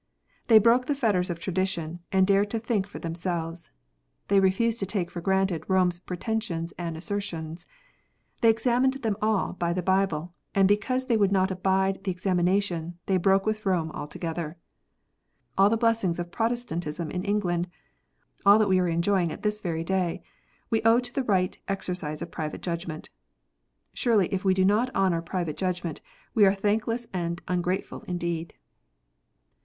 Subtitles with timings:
[0.47, 3.69] They broke the fetters of tradition, and dared to think for themselves.
[4.29, 7.67] They refused to take for granted Rome s preten sions and assertions.
[8.41, 12.97] They examined them all by the Bible, and because they would not abide the examination,
[13.05, 14.57] they broke with Rome altogether.
[15.55, 17.69] All the blessings of Protestantism in England,
[18.43, 20.23] all that we are enjoying at this very day,
[20.71, 23.11] we owe to the right exercise of private judgment.
[23.93, 26.01] Surely if we do not honour private judgment,
[26.33, 28.55] we are thankless and ungrateful indeed